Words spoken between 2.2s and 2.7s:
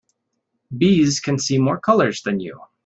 than you.